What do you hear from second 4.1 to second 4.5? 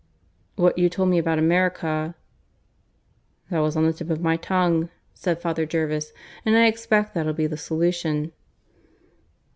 my